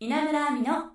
[0.00, 0.90] 稲村亜美の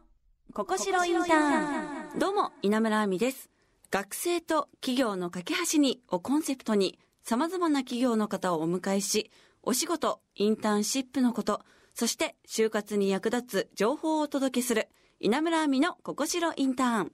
[0.54, 3.50] ここしろインターンどうも、稲村亜美です。
[3.92, 9.30] 学生と企業の架け橋にをコンセプトに、様々な企業の方をお迎えし、
[9.62, 11.60] お仕事、インターンシップのこと、
[11.94, 14.88] そして就活に役立つ情報をお届けする、
[15.20, 17.12] 稲村亜美のここしろインターン。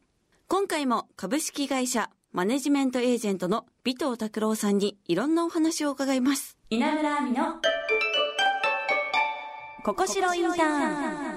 [0.48, 6.56] 今回も株式会社マネジメントエージェントの尾藤拓郎さんにいろんなお話を伺います。
[6.70, 7.46] 稲村亜美の
[9.84, 11.29] ここしろインターン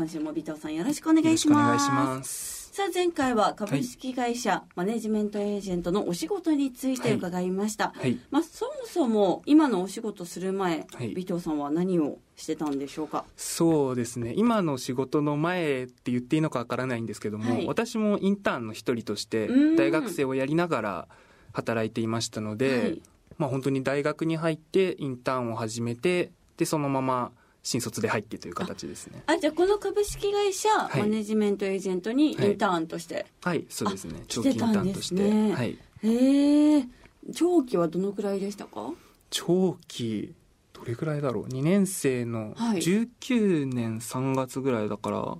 [0.00, 1.38] 今週も尾藤さんよろしくお願いします。
[1.40, 2.70] しくお願いします。
[2.72, 7.92] さあ前回は株式会社マネジメントエージェントのお仕事について伺いました。
[7.94, 8.18] はい。
[8.30, 13.26] まあそもそも今のお仕事する前、はい尾藤さんは何をしてたんでしょうか？
[13.36, 14.32] そうですね。
[14.38, 21.08] 今の仕事の前って言っていいのかわからないんですけども、はい私もインターンの一人としてうん大学生をやりながら
[21.52, 23.02] 働いていましたので、はい
[23.36, 27.32] まあ本当に大学に入ってインターンを始めて、でそのまま
[27.62, 29.22] 新卒で入ってという形ですね。
[29.26, 34.20] あじゃあこの株式会社、いマネジメントエージェントにインターンとして、はい、そうですね。
[34.20, 35.14] あ長期インターンとして。
[35.14, 35.78] ねはい。
[36.02, 36.86] へえ
[37.34, 38.92] 長期はどのくらいでしたか？
[39.28, 40.34] 長期、
[40.72, 45.36] どれぐらいだろう ?2 年生のはい19年3月ぐらいだから、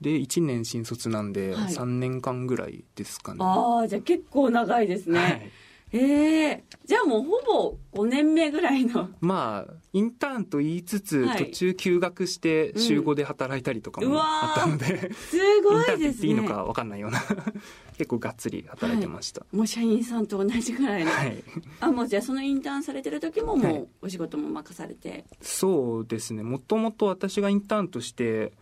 [0.00, 3.38] で、1年新卒なんで、はい3年間ぐらいですかね。
[3.42, 5.50] ああじゃあ結構長いですね、
[5.98, 6.04] はい。
[6.04, 9.08] へえじゃあもうほぼ5年目ぐらいの。
[9.20, 11.46] まあ、インターンと言いつつ、はい。
[11.46, 16.10] 途中休学して週5で働いたりとかもあったので、すインごいですね。
[16.10, 17.22] っていいのか分かんないような、
[17.96, 19.46] 結構がっつり働いてました。
[19.52, 21.42] もう社員さんと同じぐらいの、はい。
[21.80, 23.76] あもうじゃあそのインターンされてる時ももはい。
[23.80, 26.42] うお仕事も任されて、そうですね。
[26.42, 28.52] もともと私がインターンとして、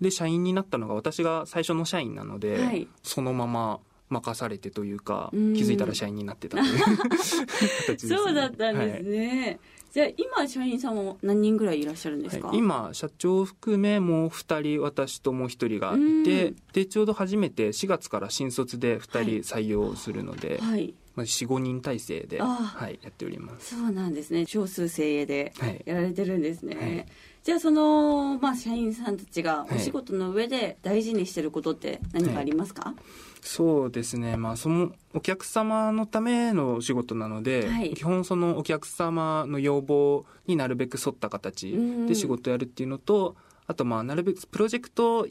[0.00, 2.88] で、社員になったのが私が最初の社員なので、はい。
[3.02, 3.80] そのまま
[4.10, 5.54] 任されてというか、うん。
[5.54, 6.78] 気づいたら社員になってたという。
[7.86, 8.16] 形ですね。
[8.16, 9.60] そうだったんですね、
[9.92, 16.22] じゃあ今社員さんも何人ぐらいいらっしゃるんですか、はい、今社長含めもう2人私ともう1人がうん。
[16.22, 19.26] いてでちょうど初めて4月から新卒で2人はい
[19.64, 23.76] 採用するので、はいまあ、45人体制で、はい、やっております。
[23.76, 24.46] そうなんですね。
[24.46, 25.82] 少数精鋭ではい。
[25.84, 27.06] やられてるんですね、はい。
[27.42, 29.76] じゃあその、まあ、社員さんたちがはい。
[29.76, 32.94] お仕事の上で大事にしてることって何かありますか、
[33.42, 34.36] そうですね。
[34.36, 37.94] まあそのお客様のためのお仕事なので、はい。
[37.94, 42.06] 基本そのお客様の要望になるべく沿った形うん。
[42.06, 45.26] で仕事やるっていうのと、あとまあなるべくプロジェクト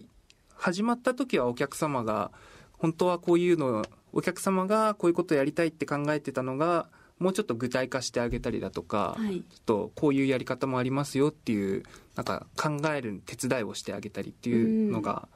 [0.56, 2.32] 始まった時はお客様が
[2.74, 6.88] 本当はこういうのお客様がこういうことやりたいって考えてたのが
[7.20, 9.36] もうちょっと具体化してあげたりだとか、はい。
[9.36, 11.84] ちょっとこういうやり方もありますよっていう
[12.16, 15.28] なんか考える手伝いをしてあげたりっていうのが、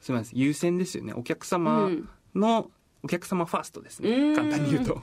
[0.00, 1.14] すみません優先ですよね。
[1.14, 2.08] お客様うん。
[2.34, 2.70] の、
[3.02, 4.36] お客様ファーストですね、うん。
[4.36, 5.00] 簡単に言うと。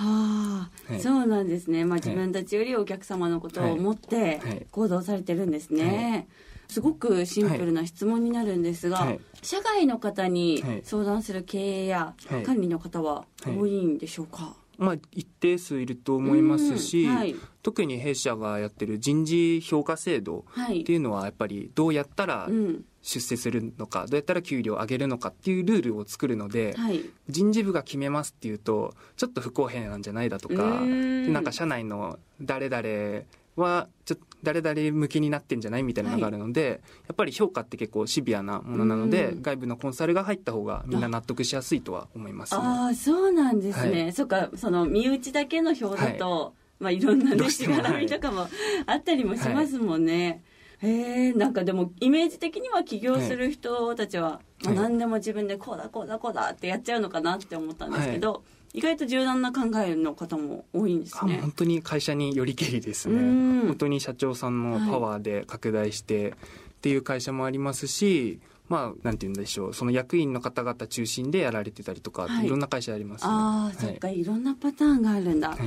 [0.00, 1.00] はあ、はい。
[1.00, 2.00] そうなんですね、まあ、はい。
[2.00, 4.66] 自分たちよりお客様のことを思ってはい。
[4.70, 6.28] 行動されてるんですね、
[6.68, 9.20] すごくシンプルな質問になるんですが、はい。
[9.42, 10.82] 社外の方にはい。
[10.84, 12.42] 相談する経営やはい。
[12.42, 13.58] 管理の方ははい。
[13.58, 17.36] 多いんでしょうか、まあ、一定数いると思いますし、うんはい。
[17.62, 20.80] 特に弊社がやってる人事評価制度はい。
[20.80, 22.84] っていうのはやっぱりどうやったらうん。
[23.02, 27.02] 出世するのか、どうやったら給料を上げるのかっていうルールを作るので、はい。
[27.28, 33.24] 人事部が決めますっていうとちょっと不公平なんじゃないだとかなんか社内の誰々
[33.56, 42.60] はちょ誰々向けになってんじゃないみたいなのがあるので、やっぱり評価って結構シビアなものなのでうん外部のコンサルが入った方がみんな納得しやすいとは思いますね。
[42.62, 48.48] ああそうなんですね、はそっかその身内だけの表だと、まあいろんなねしがらみとかも
[48.86, 50.42] あったりもしますもんね、
[50.82, 58.42] へえなんかでもイメージ的には起業する人たちは、まあ、はい何でも自分でこうだこうだこうだってやっちゃうのかなって思ったんですけど、
[58.72, 61.36] 意外と柔軟な考えの方も多いんですね。
[61.38, 63.62] あ本当に会社によりけりですうん。
[63.62, 66.34] ね本当に社長さんのパワーで拡大してっ
[66.80, 69.74] ていう会社もありますし、まあなんて言うんでしょう。
[69.74, 72.46] その役員の方々中心でやられてたりとか、はい。
[72.46, 73.28] い、ろんな会社ありますね。
[73.30, 75.58] ああ、そっかいろんなパターンがあるんだ、はい。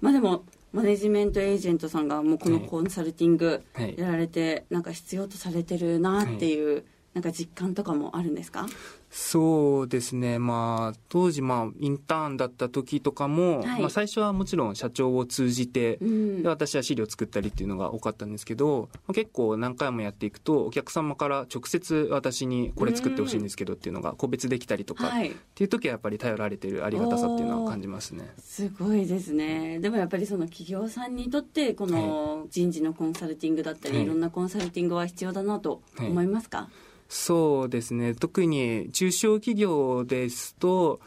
[0.00, 3.94] まあでもマネジメントエージェントさんがもうこのはいコンサルティングはい。
[3.98, 6.84] やられてなんか必要とされてるなっていう、
[7.14, 8.66] なんか実感とかもあるんですか？
[9.12, 10.38] そうですね。
[10.38, 13.80] まあ当時まあインターンだった時とかも、はい。
[13.80, 16.42] まあ、最初はもちろん社長を通じて、うん。
[16.44, 25.30] で私は資料作ったりっていうのが多かったんですけど、まあ結構何回もやっていくとお客様から直接私にこれ作ってほしいんですけどっていうのが個別できたりとか、はい。
[25.30, 28.32] っていう時はやっぱり頼られてるありがたさっていうのは感じますね。
[28.38, 29.80] すごいですね。
[29.80, 34.04] でもやっぱりその企業さんにとってこの人事のコンサルティングだったり、はい。
[34.04, 36.68] い、ろんなコンサルティングは必要だなと思いますか、
[37.10, 38.14] そうですね。
[38.14, 41.00] 特に中小企業ですと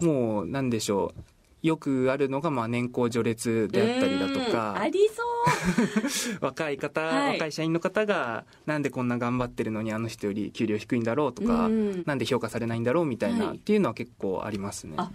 [0.00, 1.20] もう何でしょう。
[1.66, 6.38] よくあるのが、まあ、年功序列であったりだとうんかありそう。
[6.46, 7.32] 若い方、はい。
[7.32, 13.56] 若い社員の方がなんでこんな頑張ってるのにあの人より給料低いんだろうとか、うんなんで評価されないんだろうみたいな、はい。
[13.56, 14.94] っていうのは結構ありますね。
[14.96, 15.10] あ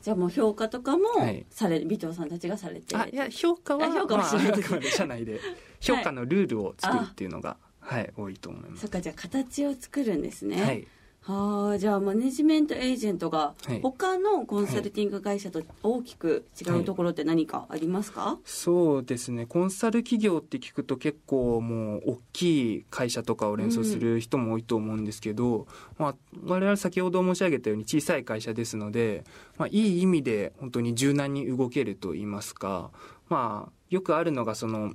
[0.00, 1.44] じゃあもう評価とかもはい。
[1.50, 2.96] され、尾藤さんたちがされて。
[2.96, 5.40] あいや評価はあ評価はしないまあ、社内で。
[5.80, 7.67] 評価のルールを作るっていうのが、はい、
[8.16, 8.82] 多いと思います。
[8.82, 10.62] そっかじゃあ形を作るんですね。
[10.62, 10.86] はい、
[11.22, 13.80] はあじゃあマネジメントエージェントがはい。
[13.82, 19.44] 他のコンサルティング会社と大きく違うところって何かありますか、そうですね。
[19.46, 25.66] コンサル企業って聞くと結構もう大きい会社とかを連想する人も多いと思うんですけど、
[25.98, 26.14] まあ、
[26.44, 29.24] 我々先ほど申し上げたように小さい会社ですので、
[29.58, 32.90] まあ、いい意味で本当に柔軟に動けると言いますか、
[33.28, 34.94] まあ、よくあるのがその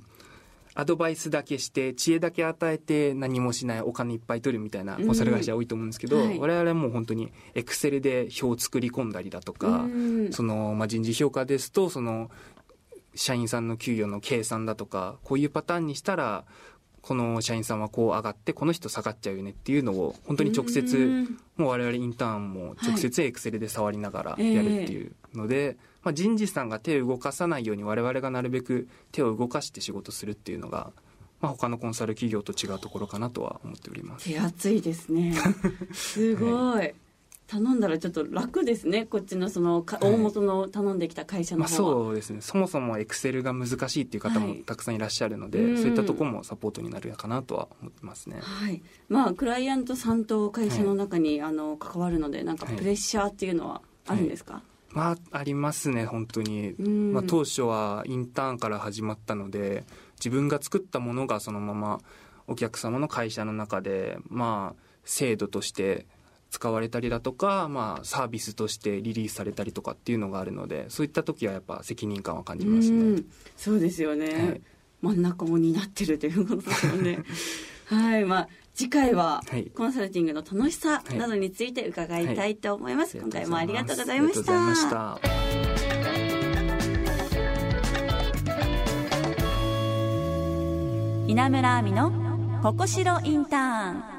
[0.74, 6.38] アドバイスだけして知恵だけ与えて何もしないお金いっぱい取るみたいなコンサル会社多いと思うんですけど、うんはい。
[6.38, 10.32] 我々はもう本当にエクセルで表を作り込んだりだとか、うん。
[10.32, 12.30] その、まあ、人事評価ですとその
[13.14, 16.44] 社員さんの給与の計算だとかこういうパターンにしたら
[17.06, 30.90] この社員さんはこう上がってこの人下がっちゃうよねっていうのを本当に直接うんもう我々インターンも直接エクセルで触りながらやるっていうので、まあ、人事さんが手を動かさないように我々がなるべく手を動かして仕事するっていうのが、
[31.42, 34.28] まあ、他のコンサル企業と違うところかなとは思っております。
[34.28, 35.34] 手厚いですね。
[35.92, 36.92] すごい、
[37.46, 39.04] 頼んだらちょっと楽ですね。
[39.04, 42.40] こっちのその大元の頼んできた会社のまあ、方は、そうですね。
[42.40, 44.58] そもそもエクセルが難しいっていう方もはい。
[44.60, 45.76] たくさんいらっしゃるので、うん。
[45.76, 48.38] そういったところもサポートになるかなとは思ってますね。
[48.40, 52.76] はい、まあクライアントさんと会社の中に、あの関わるのでなんかはい。
[52.76, 57.12] プレッシャーっていうのはあるんですか、まあありますね本当に、うん。
[57.12, 59.84] まあ、当初はインターンから始まったので
[60.16, 62.00] 自分が作ったものがそのまま
[62.46, 66.06] お客様の会社の中でまあ制度として
[66.54, 72.96] 使われたりだとか、まあ、サービスとしてリリースされたりとかっていうのがあるのでそういった時はやっぱ責任感は感じますね。
[72.96, 73.26] うん。
[73.56, 74.60] そうですよね、はい。
[75.02, 77.24] 真ん中を担ってるということですよね。
[77.90, 78.24] はい。
[78.24, 79.68] まあ次回ははい。
[79.74, 81.18] コンサルティングの楽しさはい。
[81.18, 85.18] などについて伺いたいと思います、今回もありがとうございあましりがとうございまたした。
[91.26, 92.12] 稲村亜美の
[92.62, 94.13] ここしろインターン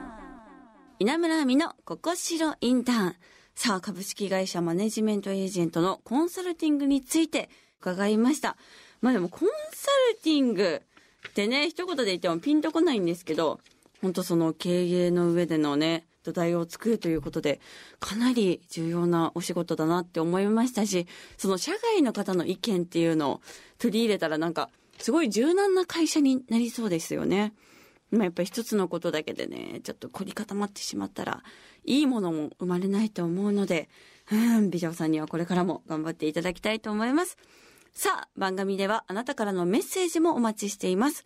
[0.97, 3.15] 稲村亜美のここしろインターン
[3.53, 7.49] さあ株式会社マネジメントエージェントのコンサルティングについて
[7.81, 8.55] 伺いました
[9.01, 10.81] まあでもコンサルティング
[11.27, 13.59] ってね一言で言ってもピンとこないんですけど
[14.01, 17.59] 本当その経営の上でのね土台を作るということで
[17.99, 21.07] かなり重要なお仕事だなって思いましたし
[21.37, 23.41] その社外の方の意見っていうのを
[23.79, 27.53] 取り入れたらなんかすごい柔軟な会社になりそうですよね。
[28.11, 31.43] まあ、やっぱり一つのことだけでね、ちょっと凝り固まってしまったら、
[31.83, 33.89] いいものも生まれないと思うので、
[34.31, 37.37] うん、美女さんにはこれからも頑張っていただきたいと思います。
[37.93, 41.25] さあ、番組ではあなたからのメッセージもお待ちしています。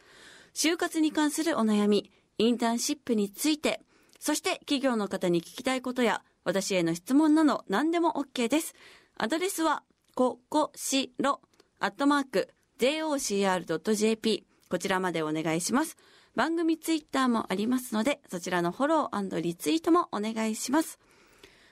[0.54, 3.82] 就活に関するお悩み、インターンシップについて、
[4.20, 8.76] そして企業の方に聞きたいことや、私への質問など何でも OK です。
[9.18, 9.84] アドレスは、
[10.16, 11.42] ここしろ、
[11.80, 12.50] アットマーク、
[12.80, 15.98] jocr.jp、こちらまでお願いします。
[16.36, 21.00] 番組ツイッターもありますので、そちらのフォローリツイートもお願いします。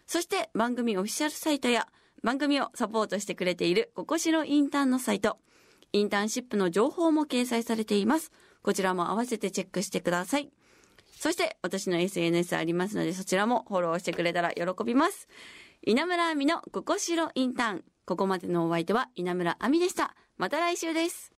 [0.06, 1.88] そして番組オフィシャルサイトや
[2.24, 5.38] 番組をサポートしてくれているここしろインターンのサイト、
[5.94, 8.32] インターンシップの情報も掲載されています。
[8.62, 10.50] こちらも合わせてチェックしてください。
[11.18, 15.28] そして私の SNS ありますのでそちらもフォローしてくれたら喜びます。
[15.86, 17.84] 稲村亜美のここしろインターン。
[18.06, 20.16] ここまでのお相手は稲村亜美でした。
[20.38, 21.32] また来週です。